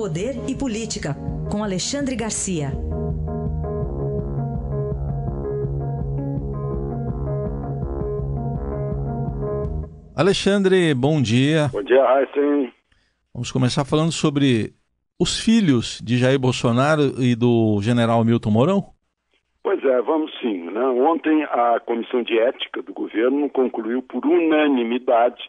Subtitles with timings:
[0.00, 1.14] Poder e Política,
[1.52, 2.68] com Alexandre Garcia.
[10.16, 11.68] Alexandre, bom dia.
[11.70, 12.72] Bom dia, Raíssen.
[13.34, 14.72] Vamos começar falando sobre
[15.20, 18.82] os filhos de Jair Bolsonaro e do general Milton Mourão?
[19.62, 20.70] Pois é, vamos sim.
[20.70, 20.80] Né?
[20.80, 25.42] Ontem a Comissão de Ética do governo concluiu por unanimidade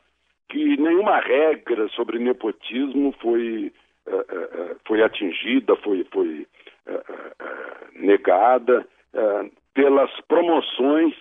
[0.49, 3.71] que nenhuma regra sobre nepotismo foi
[4.85, 6.47] foi atingida, foi, foi
[7.95, 8.87] negada
[9.73, 11.13] pelas promoções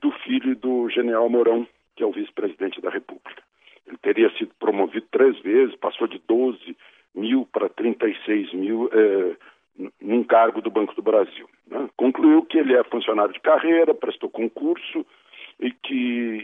[0.00, 3.42] do filho do general Mourão, que é o vice-presidente da República.
[3.86, 6.76] Ele teria sido promovido três vezes, passou de 12
[7.14, 8.90] mil para 36 mil
[10.00, 11.48] num cargo do Banco do Brasil.
[11.66, 11.88] Né?
[11.96, 15.04] Concluiu que ele é funcionário de carreira, prestou concurso
[15.60, 15.94] e que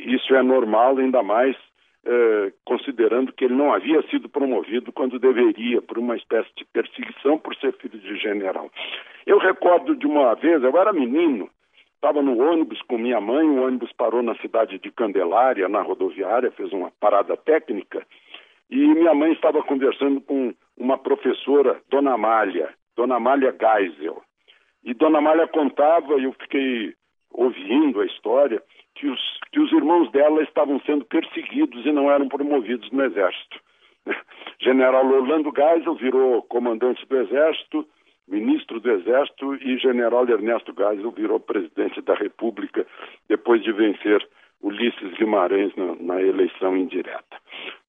[0.07, 1.57] isso é normal, ainda mais
[2.05, 7.39] eh, considerando que ele não havia sido promovido quando deveria, por uma espécie de perseguição
[7.39, 8.71] por ser filho de general.
[9.27, 11.51] Eu recordo de uma vez, eu era menino,
[11.95, 16.51] estava no ônibus com minha mãe, o ônibus parou na cidade de Candelária, na rodoviária,
[16.53, 18.07] fez uma parada técnica,
[18.71, 24.23] e minha mãe estava conversando com uma professora, Dona Amália, Dona Amália Geisel.
[24.83, 26.95] E Dona Amália contava, e eu fiquei
[27.31, 28.63] ouvindo a história,
[28.95, 29.21] que os,
[29.53, 33.61] que os irmãos dela estavam sendo perseguidos e não eram promovidos no Exército.
[34.61, 37.87] General Orlando Geisel virou comandante do Exército,
[38.29, 42.87] ministro do Exército, e General Ernesto Geisel virou presidente da República
[43.29, 44.27] depois de vencer
[44.63, 47.37] Ulisses Guimarães na, na eleição indireta.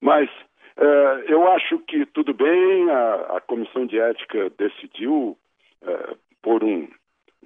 [0.00, 0.28] Mas
[0.76, 5.36] eh, eu acho que tudo bem, a, a Comissão de Ética decidiu
[5.82, 6.88] eh, por um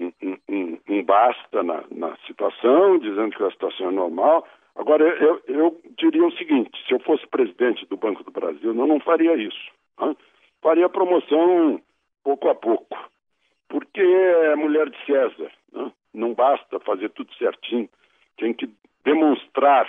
[0.00, 0.12] um,
[0.48, 4.46] um, um basta na, na, situação, dizendo que a situação é normal.
[4.74, 8.86] Agora, eu, eu, diria o seguinte: se eu fosse presidente do Banco do Brasil, eu
[8.86, 9.70] não faria isso.
[10.60, 11.80] Faria promoção
[12.22, 12.96] pouco a pouco,
[13.68, 15.50] porque é mulher de César.
[15.72, 15.92] Né?
[16.12, 17.88] Não basta fazer tudo certinho,
[18.36, 18.68] tem que
[19.04, 19.88] demonstrar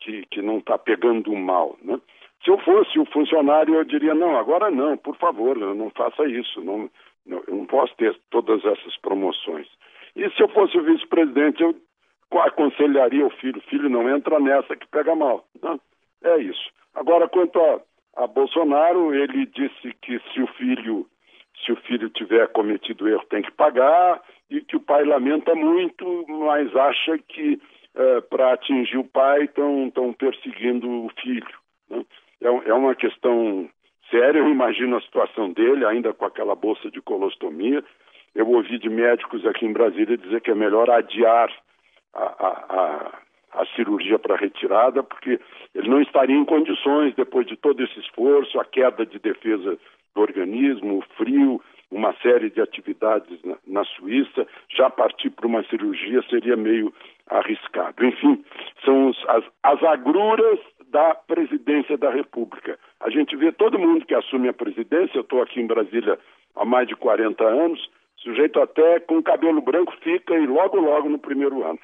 [0.00, 1.76] que, que não está pegando mal.
[1.82, 2.00] Né?
[2.42, 6.60] Se eu fosse o funcionário, eu diria: não, agora não, por favor, não faça isso.
[6.62, 6.90] Não,
[7.26, 9.66] eu não posso ter todas essas promoções.
[10.14, 11.74] E se eu fosse o vice-presidente, eu
[12.40, 15.44] aconselharia o filho: filho, não entra nessa que pega mal.
[15.62, 15.78] Né?
[16.22, 16.70] É isso.
[16.94, 17.80] Agora, quanto a,
[18.16, 21.06] a Bolsonaro, ele disse que se o filho
[21.64, 24.20] se o filho tiver cometido erro tem que pagar
[24.50, 27.60] e que o pai lamenta muito, mas acha que
[27.94, 31.46] é, para atingir o pai estão perseguindo o filho.
[31.88, 32.04] Né?
[32.42, 33.68] É, é uma questão
[34.10, 34.38] séria.
[34.38, 37.82] Eu imagino a situação dele, ainda com aquela bolsa de colostomia.
[38.34, 41.50] Eu ouvi de médicos aqui em Brasília dizer que é melhor adiar
[42.12, 45.40] a, a, a, a cirurgia para retirada, porque
[45.74, 49.78] ele não estaria em condições, depois de todo esse esforço, a queda de defesa
[50.14, 51.60] do organismo, o frio,
[51.90, 56.92] uma série de atividades na, na Suíça, já partir para uma cirurgia seria meio
[57.28, 58.04] arriscado.
[58.04, 58.44] Enfim,
[58.84, 60.58] são as, as agruras
[60.94, 62.78] da presidência da República.
[63.00, 66.16] A gente vê todo mundo que assume a presidência, eu estou aqui em Brasília
[66.54, 67.80] há mais de 40 anos,
[68.18, 71.80] sujeito até com cabelo branco fica e logo, logo no primeiro ano.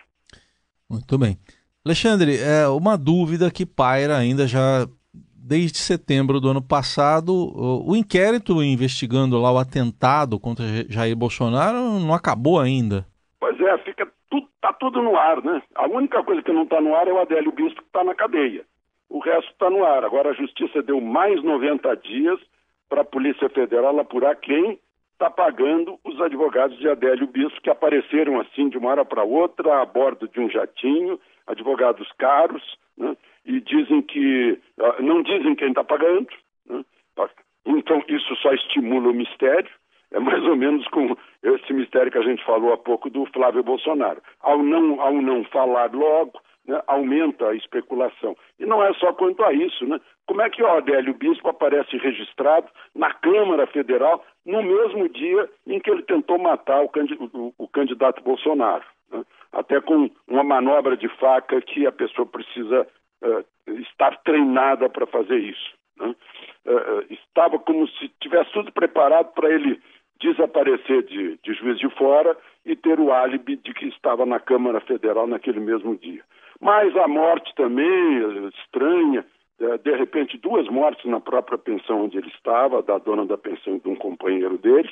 [0.88, 1.36] Muito bem.
[1.84, 7.32] Alexandre, é uma dúvida que paira ainda já desde setembro do ano passado.
[7.84, 13.04] O inquérito investigando lá o atentado contra Jair Bolsonaro não acabou ainda.
[13.40, 15.60] Pois é, fica tudo, tá tudo no ar, né?
[15.74, 18.14] A única coisa que não está no ar é o Adélio Bispo que está na
[18.14, 18.64] cadeia
[19.10, 20.04] o resto está no ar.
[20.04, 22.40] Agora a Justiça deu mais 90 dias
[22.88, 24.78] para a Polícia Federal apurar quem
[25.12, 29.82] está pagando os advogados de Adélio Bispo, que apareceram assim de uma hora para outra,
[29.82, 32.62] a bordo de um jatinho, advogados caros,
[32.96, 33.14] né?
[33.44, 34.58] e dizem que.
[34.78, 36.28] Ah, não dizem quem está pagando.
[36.66, 36.82] Né?
[37.66, 39.70] Então isso só estimula o mistério.
[40.12, 43.62] É mais ou menos com esse mistério que a gente falou há pouco do Flávio
[43.62, 44.22] Bolsonaro.
[44.40, 48.36] Ao não, ao não falar logo, né, aumenta a especulação.
[48.58, 50.00] E não é só quanto a isso, né?
[50.26, 55.80] Como é que o Adélio Bispo aparece registrado na Câmara Federal no mesmo dia em
[55.80, 58.84] que ele tentou matar o, candidato, o, o candidato Bolsonaro?
[59.10, 59.24] Né?
[59.52, 62.86] Até com uma manobra de faca que a pessoa precisa
[63.22, 65.74] uh, estar treinada para fazer isso.
[65.98, 66.14] Né?
[66.66, 69.80] Uh, estava como se tivesse tudo preparado para ele
[70.20, 74.80] desaparecer de, de Juiz de Fora e ter o álibi de que estava na Câmara
[74.80, 76.22] Federal naquele mesmo dia.
[76.60, 79.24] Mas a morte também, estranha,
[79.60, 83.76] é, de repente duas mortes na própria pensão onde ele estava, da dona da pensão
[83.76, 84.90] e de um companheiro dele,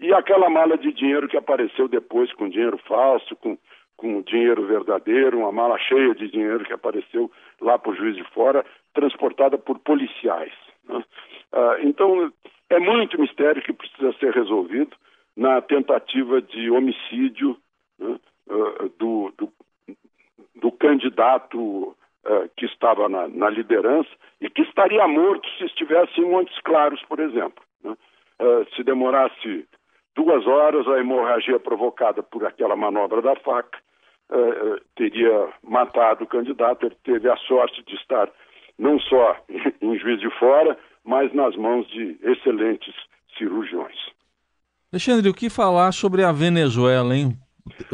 [0.00, 3.58] e aquela mala de dinheiro que apareceu depois com dinheiro falso, com,
[3.96, 7.30] com dinheiro verdadeiro, uma mala cheia de dinheiro que apareceu
[7.60, 10.52] lá para o juiz de fora, transportada por policiais.
[10.88, 11.02] Né?
[11.52, 12.32] Ah, então,
[12.70, 14.96] é muito mistério que precisa ser resolvido
[15.36, 17.56] na tentativa de homicídio
[17.98, 18.18] né,
[18.48, 19.52] uh, do, do,
[20.60, 24.08] do, candidato uh, que estava na, na, liderança
[24.40, 27.62] e que estaria morto se estivesse em Montes Claros, por exemplo.
[27.82, 27.96] Né?
[28.40, 29.66] Uh, se demorasse
[30.14, 33.78] duas horas, a hemorragia provocada por aquela manobra da faca
[34.94, 36.84] teria matado o candidato.
[36.84, 38.28] Ele teve a sorte de estar
[38.78, 39.36] não só
[39.80, 42.94] em Juiz de Fora, mas nas mãos de excelentes
[43.36, 43.96] cirurgiões.
[44.92, 47.36] Alexandre, o que falar sobre a Venezuela, hein?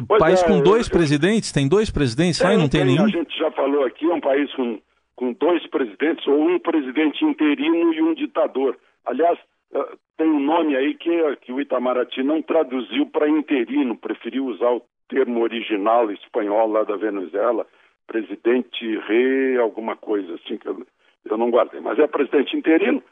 [0.07, 1.53] Pois país é, com dois eu, presidentes?
[1.53, 3.05] Tem dois presidentes lá e não tem, tem nenhum?
[3.05, 4.81] A gente já falou aqui, é um país com,
[5.17, 8.77] com dois presidentes, ou um presidente interino e um ditador.
[9.05, 9.39] Aliás,
[9.73, 11.11] uh, tem um nome aí que,
[11.43, 16.97] que o Itamaraty não traduziu para interino, preferiu usar o termo original espanhol lá da
[16.97, 17.67] Venezuela,
[18.07, 20.87] presidente rei, alguma coisa assim, que eu,
[21.25, 23.03] eu não guardei, mas é presidente interino,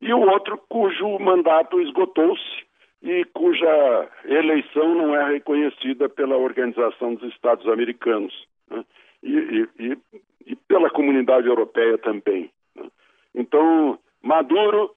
[0.00, 2.64] e o outro cujo mandato esgotou-se
[3.04, 8.32] e cuja eleição não é reconhecida pela Organização dos Estados Americanos
[8.70, 8.82] né?
[9.22, 9.98] e, e,
[10.46, 12.50] e, pela comunidade europeia também.
[12.74, 12.88] Né?
[13.34, 14.90] Então, Maduro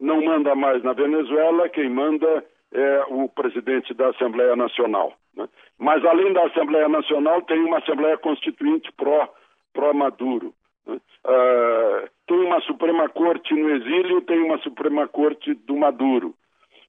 [0.00, 2.42] não manda mais na Venezuela, quem manda
[2.72, 5.12] é o presidente da Assembleia Nacional.
[5.36, 5.46] Né?
[5.78, 10.54] Mas, além da Assembleia Nacional, tem uma Assembleia Constituinte pró-Maduro.
[10.84, 11.00] Pró né?
[11.26, 16.34] uh, tem uma Suprema Corte no exílio, tem uma Suprema Corte do Maduro.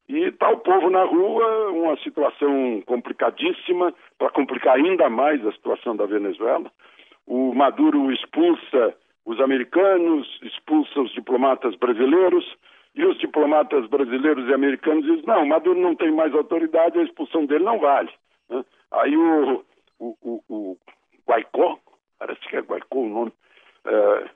[0.10, 5.96] E está o povo na rua, uma situação complicadíssima, para complicar ainda mais a situação
[5.96, 6.72] da Venezuela.
[7.26, 8.96] O Maduro expulsa
[9.26, 12.46] os americanos, expulsa os diplomatas brasileiros,
[12.94, 17.46] e os diplomatas brasileiros e americanos dizem: não, Maduro não tem mais autoridade, a expulsão
[17.46, 18.10] dele não vale.
[18.50, 18.66] Né?
[18.92, 19.64] Aí o,
[20.00, 20.78] o, o, o
[21.28, 21.80] Guaicó,
[22.20, 23.34] parece que é Guaicó o nome,
[23.86, 24.30] é,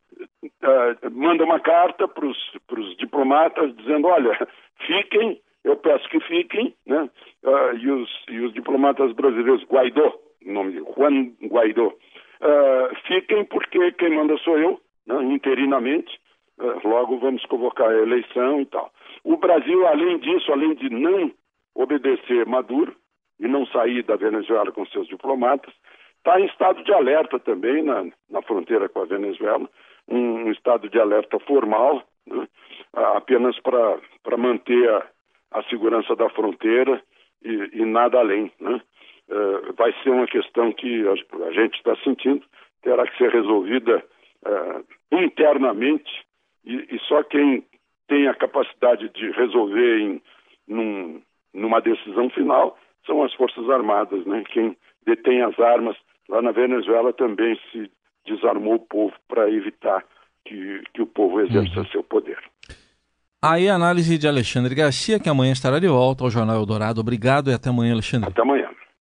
[0.64, 4.48] é, manda uma carta para os diplomatas dizendo: olha,
[4.88, 7.10] fiquem, eu peço que fiquem, né?
[7.44, 10.14] Uh, e, os, e os diplomatas brasileiros, Guaidó,
[10.46, 15.24] nome Juan Guaidó, uh, fiquem porque quem manda sou eu, né?
[15.24, 16.18] interinamente,
[16.60, 18.92] uh, logo vamos convocar a eleição e tal.
[19.24, 21.32] O Brasil, além disso, além de não
[21.74, 22.96] obedecer Maduro,
[23.40, 25.74] e não sair da Venezuela com seus diplomatas.
[26.18, 29.70] Está em estado de alerta também na, na fronteira com a Venezuela,
[30.08, 32.48] um, um estado de alerta formal, né,
[32.94, 35.06] apenas para manter a,
[35.60, 37.02] a, segurança da fronteira
[37.44, 38.52] e, e nada além.
[38.60, 38.82] Né.
[39.30, 42.44] Uh, vai ser uma questão que a, a gente está sentindo,
[42.82, 44.04] terá que ser resolvida
[44.46, 44.86] uh,
[45.16, 46.12] internamente
[46.66, 47.66] e, e, só quem
[48.08, 50.22] tem a capacidade de resolver em,
[50.68, 51.22] num,
[51.54, 54.44] numa decisão final são as Forças Armadas, né?
[54.52, 54.76] Quem
[55.06, 55.96] detém as armas
[56.28, 57.90] lá na Venezuela também se
[58.26, 60.04] desarmou o povo para evitar
[60.46, 61.86] que, que o povo exerça uhum.
[61.88, 62.40] seu poder.
[63.48, 67.00] Aí a análise de Alexandre Garcia, que amanhã estará de volta ao Jornal Eldorado.
[67.00, 68.28] Obrigado e até amanhã, Alexandre.
[68.28, 68.68] Até amanhã.